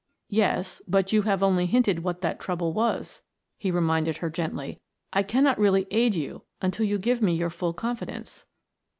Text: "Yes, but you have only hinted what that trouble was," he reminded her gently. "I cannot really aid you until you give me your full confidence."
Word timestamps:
"Yes, 0.31 0.81
but 0.87 1.13
you 1.13 1.21
have 1.29 1.43
only 1.43 1.67
hinted 1.67 1.99
what 2.03 2.21
that 2.21 2.39
trouble 2.39 2.73
was," 2.73 3.21
he 3.55 3.69
reminded 3.69 4.17
her 4.17 4.31
gently. 4.31 4.81
"I 5.13 5.21
cannot 5.21 5.59
really 5.59 5.85
aid 5.91 6.15
you 6.15 6.41
until 6.59 6.87
you 6.87 6.97
give 6.97 7.21
me 7.21 7.35
your 7.35 7.51
full 7.51 7.73
confidence." 7.73 8.47